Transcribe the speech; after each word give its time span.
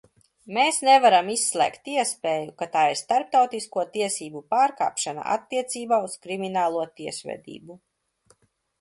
Mēs 0.57 0.77
nevaram 0.85 1.27
izslēgt 1.33 1.91
iespēju, 1.97 2.55
ka 2.63 2.69
tā 2.77 2.87
ir 2.95 2.99
starptautisko 3.03 3.85
tiesību 3.99 4.43
pārkāpšana 4.57 5.29
attiecībā 5.37 6.05
uz 6.11 6.21
kriminālo 6.27 6.91
tiesvedību. 7.01 7.83